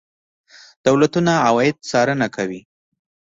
دولتونه 0.85 1.31
عواید 1.47 1.75
څارنه 1.89 2.27
کوي. 2.35 2.61